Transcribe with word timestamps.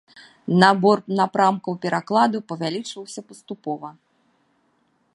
Набор 0.63 0.97
напрамкаў 1.19 1.73
перакладу 1.85 2.37
павялічваўся 2.53 3.21
паступова. 3.31 3.89